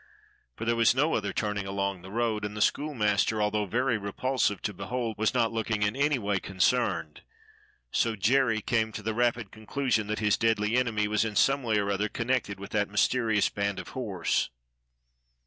[0.55, 3.07] For there was no other turning along the road, and the DOGGING THE SCHOOLMASTER 59
[3.19, 7.21] schoolmaster, although very repulsive to behold, was not looking in any way concerned;
[7.91, 11.77] so Jerry came to the rapid conclusion that his deadly enemy was in some way
[11.77, 14.49] or other connected with that mysterious band of horse.